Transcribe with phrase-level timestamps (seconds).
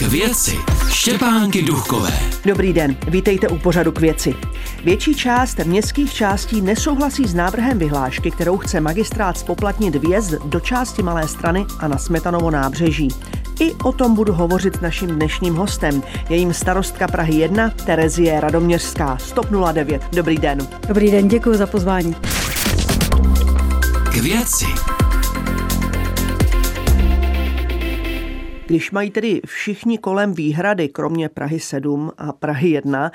[0.00, 2.12] K věci Štěpánky Duchové.
[2.44, 4.34] Dobrý den, vítejte u pořadu k věci.
[4.84, 11.02] Větší část městských částí nesouhlasí s návrhem vyhlášky, kterou chce magistrát spoplatnit vjezd do části
[11.02, 13.08] Malé strany a na Smetanovo nábřeží.
[13.60, 19.18] I o tom budu hovořit s naším dnešním hostem, jejím starostka Prahy 1, Terezie Radoměřská,
[19.18, 20.02] Stop 09.
[20.12, 20.68] Dobrý den.
[20.88, 22.14] Dobrý den, děkuji za pozvání.
[24.12, 24.66] K věci
[28.70, 33.12] Když mají tedy všichni kolem výhrady, kromě Prahy 7 a Prahy 1,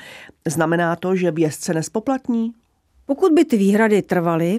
[0.48, 2.54] znamená to, že se nespoplatní?
[3.06, 4.58] Pokud by ty výhrady trvaly,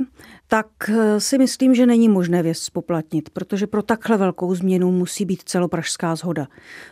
[0.49, 5.25] tak eh, si myslím, že není možné věc spoplatnit, protože pro takhle velkou změnu musí
[5.25, 6.47] být celopražská zhoda.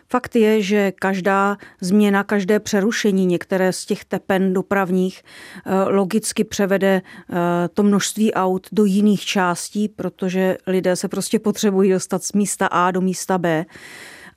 [0.08, 7.02] Fakt je, že každá změna, každé přerušení některé z těch tepen dopravních eh, logicky převede
[7.02, 7.34] eh,
[7.74, 12.91] to množství aut do jiných částí, protože lidé se prostě potřebují dostat z místa A
[12.91, 13.66] do místa B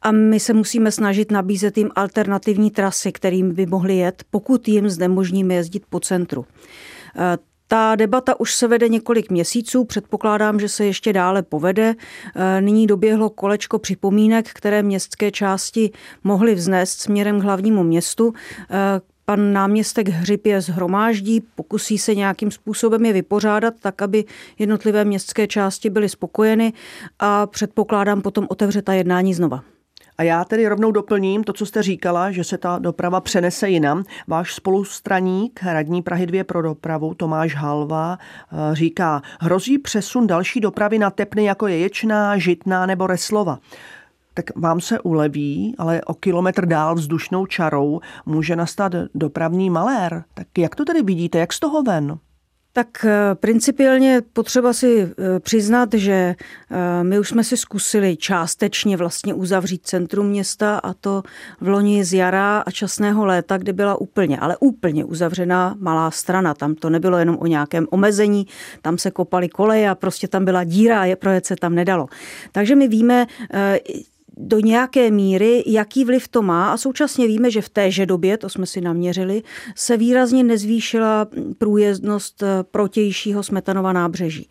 [0.01, 4.89] a my se musíme snažit nabízet jim alternativní trasy, kterým by mohli jet, pokud jim
[4.89, 6.45] znemožníme jezdit po centru.
[7.67, 11.95] Ta debata už se vede několik měsíců, předpokládám, že se ještě dále povede.
[12.59, 15.91] Nyní doběhlo kolečko připomínek, které městské části
[16.23, 18.33] mohly vznést směrem k hlavnímu městu.
[19.25, 24.25] Pan náměstek Hřib je zhromáždí, pokusí se nějakým způsobem je vypořádat tak, aby
[24.59, 26.73] jednotlivé městské části byly spokojeny
[27.19, 29.63] a předpokládám potom otevře ta jednání znova.
[30.17, 34.03] A já tedy rovnou doplním to, co jste říkala, že se ta doprava přenese jinam.
[34.27, 40.99] Váš spolustraník, radní Prahy 2 pro dopravu, Tomáš Halva, eh, říká, hrozí přesun další dopravy
[40.99, 43.59] na tepny jako je Ječná, Žitná nebo Reslova
[44.37, 50.23] tak vám se uleví, ale o kilometr dál vzdušnou čarou může nastat dopravní malér.
[50.33, 52.19] Tak jak to tedy vidíte, jak z toho ven?
[52.77, 58.97] Tak eh, principiálně potřeba si eh, přiznat, že eh, my už jsme si zkusili částečně
[58.97, 61.23] vlastně uzavřít centrum města a to
[61.61, 66.53] v loni z jara a časného léta, kdy byla úplně, ale úplně uzavřená malá strana.
[66.53, 68.47] Tam to nebylo jenom o nějakém omezení,
[68.81, 72.07] tam se kopaly koleje a prostě tam byla díra a je projet se tam nedalo.
[72.51, 73.25] Takže my víme,
[74.37, 78.49] do nějaké míry, jaký vliv to má a současně víme, že v téže době, to
[78.49, 79.43] jsme si naměřili,
[79.75, 81.27] se výrazně nezvýšila
[81.57, 84.49] průjezdnost eh, protějšího Smetanova nábřeží.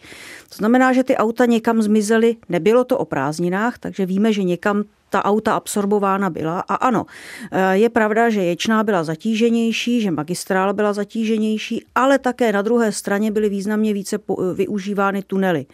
[0.48, 4.84] To znamená, že ty auta někam zmizely, nebylo to o prázdninách, takže víme, že někam
[5.10, 6.60] ta auta absorbována byla.
[6.60, 7.06] A ano,
[7.52, 12.92] eh, je pravda, že Ječná byla zatíženější, že magistrála byla zatíženější, ale také na druhé
[12.92, 14.18] straně byly významně více
[14.54, 15.66] využívány tunely.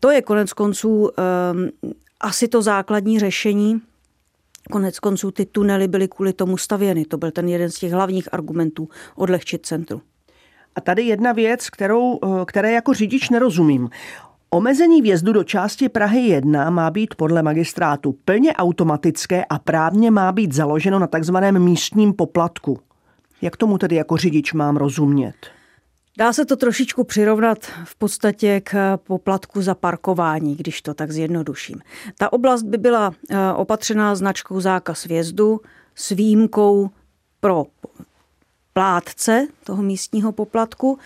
[0.00, 1.70] To je konec konců ehm,
[2.24, 3.80] asi to základní řešení.
[4.70, 7.04] Konec konců ty tunely byly kvůli tomu stavěny.
[7.04, 10.02] To byl ten jeden z těch hlavních argumentů odlehčit centru.
[10.74, 13.90] A tady jedna věc, kterou, eh, které jako řidič nerozumím.
[14.50, 20.32] Omezení vjezdu do části Prahy 1 má být podle magistrátu plně automatické a právně má
[20.32, 22.78] být založeno na takzvaném místním poplatku.
[23.42, 25.34] Jak tomu tedy jako řidič mám rozumět?
[26.18, 31.80] Dá se to trošičku přirovnat v podstatě k poplatku za parkování, když to tak zjednoduším.
[32.18, 35.60] Ta oblast by byla eh, opatřená značkou zákaz vjezdu
[35.94, 36.90] s výjimkou
[37.40, 37.64] pro
[38.74, 40.98] plátce toho místního poplatku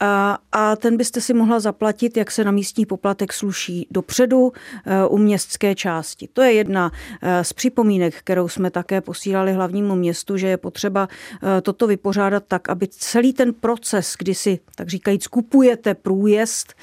[0.00, 4.52] a, a ten byste si mohla zaplatit, jak se na místní poplatek sluší dopředu
[4.86, 6.28] e, u městské části.
[6.32, 6.92] To je jedna
[7.22, 11.08] e, z připomínek, kterou jsme také posílali hlavnímu městu, že je potřeba
[11.58, 16.74] e, toto vypořádat tak, aby celý ten proces, kdy si, tak říkajíc, kupujete průjezd,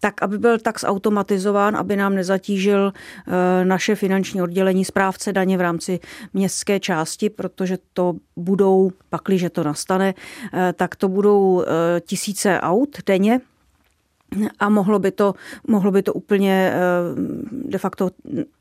[0.00, 2.92] tak aby byl tak zautomatizován, aby nám nezatížil
[3.64, 6.00] naše finanční oddělení správce daně v rámci
[6.34, 10.14] městské části, protože to budou pakliže to nastane,
[10.52, 13.40] eh, tak to budou eh, tisíce aut denně,
[14.58, 15.34] a mohlo by to,
[15.68, 16.80] mohlo by to úplně eh,
[17.50, 18.10] de facto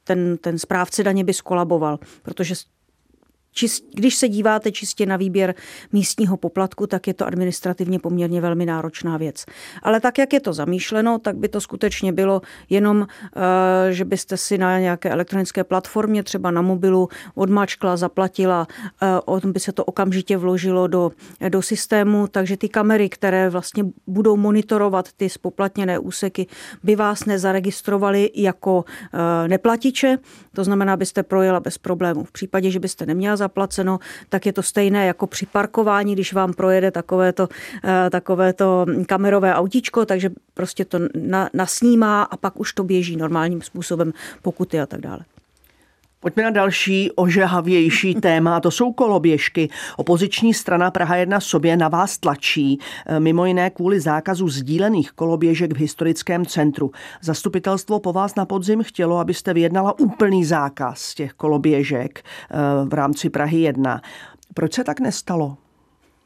[0.03, 2.55] ten, ten správce daně by skolaboval, protože
[3.53, 5.55] čist, když se díváte čistě na výběr
[5.91, 9.45] místního poplatku, tak je to administrativně poměrně velmi náročná věc.
[9.83, 14.37] Ale tak, jak je to zamýšleno, tak by to skutečně bylo jenom, eh, že byste
[14.37, 18.67] si na nějaké elektronické platformě, třeba na mobilu, odmačkla, zaplatila,
[19.01, 21.11] eh, by se to okamžitě vložilo do,
[21.49, 26.47] do systému, takže ty kamery, které vlastně budou monitorovat ty spoplatněné úseky,
[26.83, 30.17] by vás nezaregistrovaly jako eh, neplatiče,
[30.53, 32.23] to znamená, byste projela bez problémů.
[32.23, 33.99] V případě, že byste neměla zaplaceno,
[34.29, 37.49] tak je to stejné jako při parkování, když vám projede takovéto,
[37.83, 43.61] eh, takovéto kamerové autíčko, takže prostě to na, nasnímá a pak už to běží normálním
[43.61, 45.23] způsobem, pokuty a tak dále.
[46.23, 49.69] Pojďme na další ožehavější téma, to jsou koloběžky.
[49.97, 55.73] Opoziční strana Praha 1 sobě na vás tlačí, eh, mimo jiné kvůli zákazu sdílených koloběžek
[55.73, 56.91] v historickém centru.
[57.21, 63.29] Zastupitelstvo po vás na podzim chtělo, abyste vyjednala úplný zákaz těch koloběžek eh, v rámci
[63.29, 64.01] Prahy 1.
[64.53, 65.57] Proč se tak nestalo?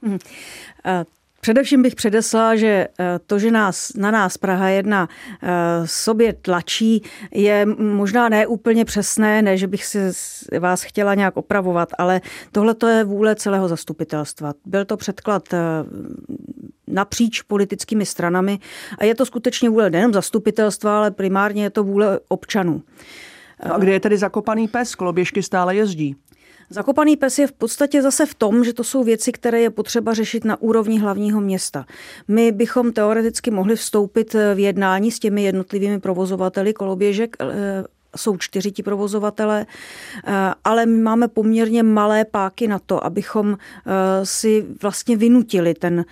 [0.04, 0.20] Hmm.
[1.48, 5.48] Především bych předeslala, že eh, to, že nás, na nás Praha 1 eh,
[5.86, 10.00] sobě tlačí, je možná neúplně přesné, ne, že bych si
[10.60, 12.22] vás chtěla nějak opravovat, ale
[12.52, 14.54] tohle to je vůle celého zastupitelstva.
[14.66, 15.60] Byl to předklad eh,
[16.88, 18.60] napříč politickými stranami
[18.98, 22.82] a je to skutečně vůle nejen zastupitelstva, ale primárně je to vůle občanů.
[23.60, 24.96] A kde je tedy zakopaný pes?
[24.96, 26.16] Koloběžky stále jezdí.
[26.70, 30.14] Zakopaný pes je v podstatě zase v tom, že to jsou věci, které je potřeba
[30.14, 31.86] řešit na úrovni hlavního města.
[32.28, 37.48] My bychom teoreticky mohli vstoupit v jednání s těmi jednotlivými provozovateli koloběžek, eh,
[38.16, 39.66] jsou čtyři ti provozovatele,
[40.26, 46.06] eh, ale my máme poměrně malé páky na to, abychom eh, si vlastně vynutili ten,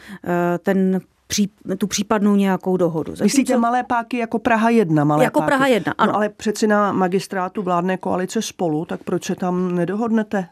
[0.59, 3.11] ten pří, tu případnou nějakou dohodu.
[3.11, 5.03] Zatímco, Myslíte malé páky jako Praha 1?
[5.03, 5.47] Malé jako páky.
[5.47, 6.11] Praha 1, ano.
[6.11, 10.47] No, ale přeci na magistrátu vládne koalice spolu, tak proč se tam nedohodnete?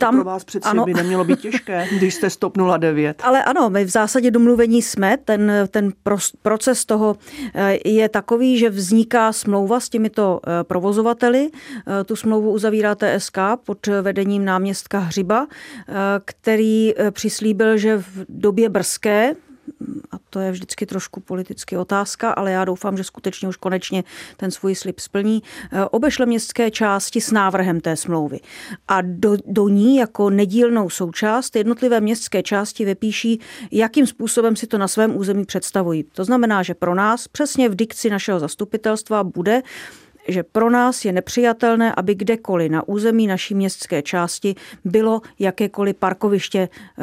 [0.00, 0.84] Tam, to pro vás přeci ano.
[0.84, 3.22] by nemělo být těžké, když jste stop 09.
[3.24, 5.16] Ale ano, my v zásadě domluvení jsme.
[5.16, 5.92] Ten, ten
[6.42, 7.16] proces toho
[7.54, 11.50] eh, je takový, že vzniká smlouva s těmito eh, provozovateli.
[12.00, 15.46] Eh, tu smlouvu uzavírá TSK pod vedením náměstka Hřiba,
[16.24, 19.34] který přislíbil, že v době brzké,
[20.30, 24.04] to je vždycky trošku politicky otázka, ale já doufám, že skutečně už konečně
[24.36, 25.42] ten svůj slib splní,
[25.72, 28.40] eh, obešle městské části s návrhem té smlouvy.
[28.88, 33.40] A do, do ní jako nedílnou součást jednotlivé městské části vypíší,
[33.70, 36.04] jakým způsobem si to na svém území představují.
[36.04, 39.62] To znamená, že pro nás přesně v dikci našeho zastupitelstva bude
[40.32, 44.54] že pro nás je nepřijatelné, aby kdekoliv na území naší městské části
[44.84, 47.02] bylo jakékoliv parkoviště eh,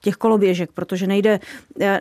[0.00, 1.40] těch koloběžek, protože nejde,
[1.80, 2.00] eh,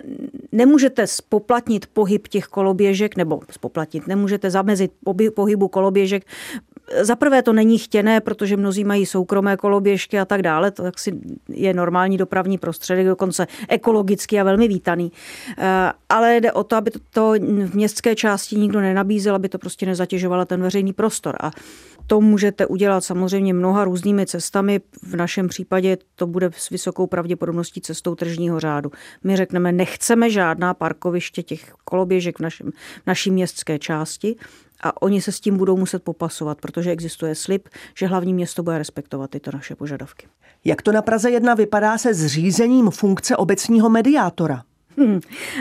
[0.52, 4.92] nemůžete spoplatnit pohyb těch koloběžek, nebo spoplatnit, nemůžete zamezit
[5.36, 6.24] pohybu koloběžek
[7.02, 10.72] za prvé to není chtěné, protože mnozí mají soukromé koloběžky a tak dále.
[10.72, 11.20] To si
[11.50, 15.12] je normální dopravní prostředek, dokonce ekologický a velmi vítaný.
[15.58, 17.34] Eh, ale jde o to, aby to, to
[17.66, 21.36] v městské části nikdo nenabízel, aby to prostě nezatěžovalo ten veřejný prostor.
[21.42, 21.52] A
[22.08, 24.82] to můžete udělat samozřejmě mnoha různými cestami.
[25.04, 28.92] V našem případě to bude s vysokou pravděpodobností cestou tržního řádu.
[29.24, 32.72] My řekneme, nechceme žádná parkoviště těch koloběžek v, našem,
[33.04, 34.36] v naší městské části
[34.84, 38.78] a oni se s tím budou muset popasovat, protože existuje slib, že hlavní město bude
[38.78, 40.28] respektovat tyto naše požadavky.
[40.66, 44.64] Jak to na Praze 1 vypadá se zřízením funkce obecního mediátora?
[44.98, 45.20] Hmm.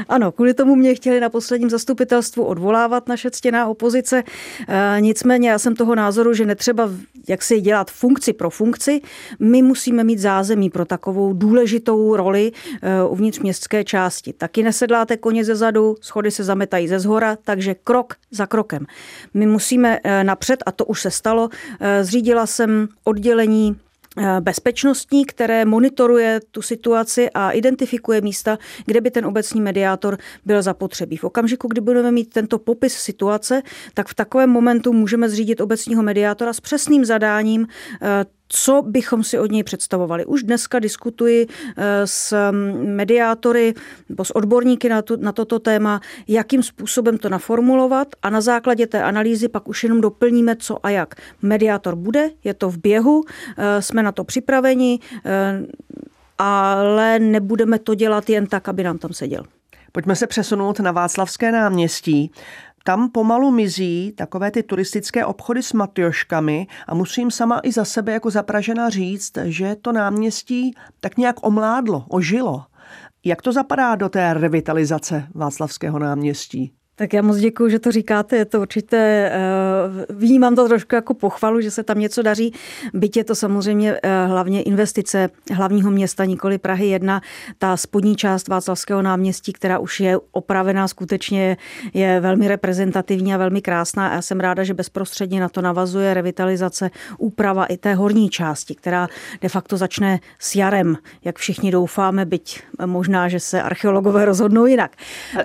[0.08, 4.22] Ano, kvůli tomu mě chtěli na posledním zastupitelstvu odvolávat naše ctěná opozice.
[4.68, 6.90] E, nicméně já jsem toho názoru, že netřeba
[7.28, 9.00] jak si dělat funkci pro funkci.
[9.38, 12.52] My musíme mít zázemí pro takovou důležitou roli
[12.82, 14.32] e, uvnitř městské části.
[14.32, 18.86] Taky nesedláte koně ze zadu, schody se zametají ze zhora, takže krok za krokem.
[19.34, 21.48] My musíme e, napřed, a to už se stalo,
[21.80, 23.76] e, zřídila jsem oddělení
[24.40, 31.16] bezpečnostní, které monitoruje tu situaci a identifikuje místa, kde by ten obecní mediátor byl zapotřebí.
[31.16, 33.62] V okamžiku, kdy budeme mít tento popis situace,
[33.94, 37.66] tak v takovém momentu můžeme zřídit obecního mediátora s přesným zadáním
[38.02, 40.26] eh, co bychom si od něj představovali.
[40.26, 41.46] Už dneska diskutuji
[41.76, 43.74] eh, s mediátory
[44.08, 48.86] nebo s odborníky na, to, na toto téma, jakým způsobem to naformulovat a na základě
[48.86, 51.14] té analýzy pak už jenom doplníme, co a jak.
[51.42, 53.24] Mediátor bude, je to v běhu,
[53.56, 55.62] eh, jsme na to připraveni, eh,
[56.38, 59.44] ale nebudeme to dělat jen tak, aby nám tam seděl.
[59.92, 62.30] Pojďme se přesunout na Václavské náměstí
[62.88, 68.12] tam pomalu mizí takové ty turistické obchody s matioškami a musím sama i za sebe
[68.12, 72.64] jako zapražena říct, že to náměstí tak nějak omládlo, ožilo.
[73.24, 76.77] Jak to zapadá do té revitalizace Václavského náměstí?
[76.98, 78.36] Tak já moc děkuji, že to říkáte.
[78.36, 79.32] Je to určitě, eh,
[80.08, 82.54] vnímám to trošku jako pochvalu, že se tam něco daří.
[82.94, 87.22] Byť je to samozřejmě eh, hlavně investice hlavního města, nikoli Prahy 1.
[87.58, 91.56] Ta spodní část Václavského náměstí, která už je opravená, skutečně
[91.94, 94.08] je velmi reprezentativní a velmi krásná.
[94.08, 98.74] A já jsem ráda, že bezprostředně na to navazuje revitalizace, úprava i té horní části,
[98.74, 99.08] která
[99.40, 104.96] de facto začne s jarem, jak všichni doufáme, byť možná, že se archeologové rozhodnou jinak.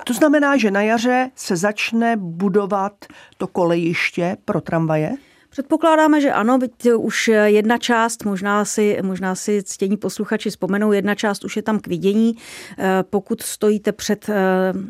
[0.04, 3.06] To znamená, že na jaře se začne budovat
[3.38, 5.16] to kolejiště pro tramvaje?
[5.54, 11.16] Předpokládáme, že ano, byť už jedna část, možná si, možná si ctění posluchači vzpomenou, jedna
[11.16, 12.36] část už je tam k vidění.
[12.78, 14.34] Eh, pokud stojíte před eh,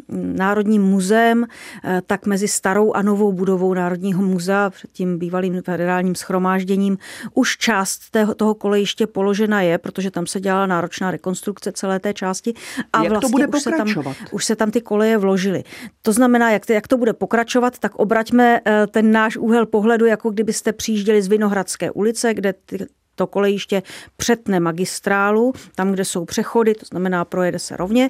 [0.10, 1.46] Národním muzeem,
[1.84, 6.98] eh, tak mezi starou a novou budovou Národního muzea, před tím bývalým federálním schromážděním,
[7.34, 8.02] už část
[8.38, 12.54] toho kolejiště položena je, protože tam se dělala náročná rekonstrukce celé té části.
[12.94, 13.88] A jak vlastně to bude už, se tam,
[14.32, 15.64] už se tam ty koleje vložily.
[16.02, 18.60] To znamená, jak, jak to bude pokračovat, tak obraťme
[18.92, 23.84] ten náš úhel pohledu, jako kdyby byste přijížděli z Vinohradské ulice, kde ty to kolejiště
[24.18, 28.10] přetne magistrálu, tam, kde jsou přechody, to znamená projede se rovně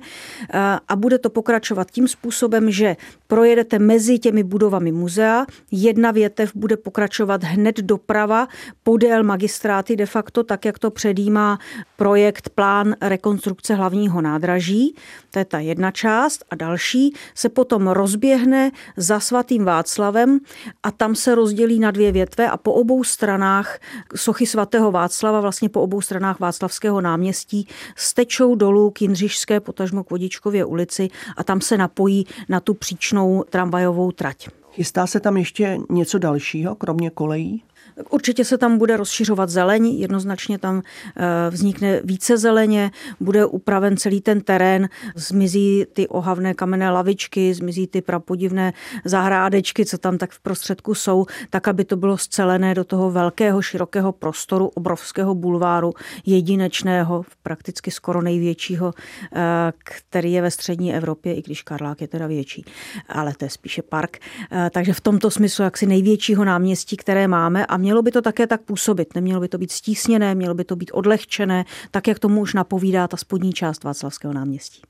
[0.54, 2.96] eh, a bude to pokračovat tím způsobem, že
[3.28, 8.48] projedete mezi těmi budovami muzea, jedna větev bude pokračovat hned doprava
[8.84, 11.60] podél magistráty de facto, tak jak to předjímá
[11.96, 14.96] projekt plán rekonstrukce hlavního nádraží,
[15.32, 16.46] to je ta jedna část.
[16.50, 20.40] A další se potom rozběhne za svatým Václavem
[20.84, 23.80] a tam se rozdělí na dvě větve a po obou stranách
[24.16, 30.10] sochy svatého Václava, vlastně po obou stranách Václavského náměstí, stečou dolů k Jindřišské, potažmo k
[30.10, 34.63] Vodičkově ulici a tam se napojí na tu příčnou tramvajovou trať.
[34.74, 37.64] Chystá se tam ještě něco dalšího, kromě kolejí?
[38.10, 40.82] Určitě se tam bude rozšiřovat zeleň, jednoznačně tam
[41.18, 47.88] eh, vznikne více zeleně, bude upraven celý ten terén, zmizí ty ohavné kamenné lavičky, zmizí
[47.88, 48.74] ty prapodivné
[49.06, 53.62] zahrádečky, co tam tak v prostředku jsou, tak, aby to bylo scelené do toho velkého,
[53.62, 55.94] širokého prostoru, obrovského bulváru,
[56.26, 58.94] jedinečného, prakticky skoro největšího,
[59.36, 59.40] eh,
[59.84, 62.66] který je ve střední Evropě, i když Karlák je teda větší,
[63.10, 64.18] ale to je spíše park.
[64.66, 68.48] Eh, takže v tomto smyslu jaksi největšího náměstí, které máme a mělo by to také
[68.48, 69.16] tak působit.
[69.16, 73.08] Nemělo by to být stísněné, mělo by to být odlehčené, tak jak tomu už napovídá
[73.08, 74.82] ta spodní část Václavského náměstí.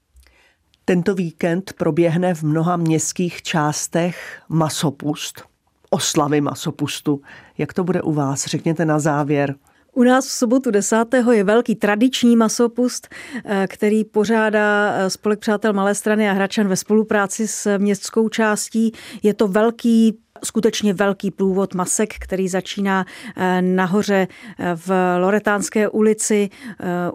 [0.85, 5.41] Tento víkend proběhne v mnoha městských částech masopust,
[5.89, 7.21] oslavy masopustu.
[7.57, 8.45] Jak to bude u vás?
[8.45, 9.55] Řekněte na závěr.
[9.95, 10.97] U nás v sobotu 10.
[11.31, 13.07] je velký tradiční masopust,
[13.45, 18.91] eh, který pořádá eh, Spolek přátel Malé strany a Hračan ve spolupráci s městskou částí.
[19.23, 23.05] Je to velký skutečně velký průvod masek, který začíná
[23.37, 24.27] eh, nahoře
[24.75, 26.49] v Loretánské ulici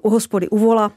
[0.03, 0.93] u hospody Uvola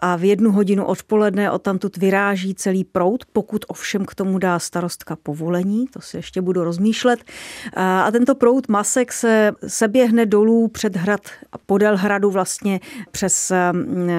[0.00, 5.16] a v jednu hodinu odpoledne odtamtud vyráží celý prout, pokud ovšem k tomu dá starostka
[5.16, 7.20] povolení, to si ještě budu rozmýšlet.
[7.76, 11.20] A tento prout masek se seběhne dolů před hrad,
[11.66, 13.52] podél hradu vlastně přes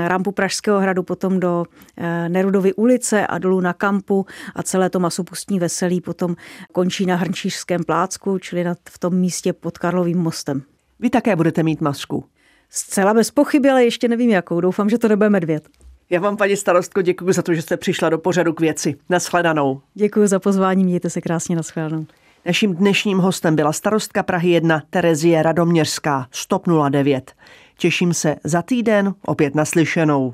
[0.07, 1.65] rampu Pražského hradu, potom do
[1.97, 6.35] e, Nerudovy ulice a dolů na kampu a celé to masopustní veselí potom
[6.71, 10.61] končí na Hrnčířském plácku, čili v tom místě pod Karlovým mostem.
[10.99, 12.25] Vy také budete mít masku.
[12.69, 14.61] Zcela bez pochyby, ale ještě nevím jakou.
[14.61, 15.67] Doufám, že to nebude medvěd.
[16.09, 18.95] Já vám, paní starostko, děkuji za to, že jste přišla do pořadu k věci.
[19.09, 19.81] Naschledanou.
[19.93, 22.05] Děkuji za pozvání, mějte se krásně, naschledanou.
[22.45, 27.33] Naším dnešním hostem byla starostka Prahy 1 Terezie Radoměřská, Stop 09.
[27.77, 30.33] Těším se za týden opět naslyšenou.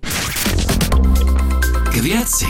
[1.92, 2.46] K věci.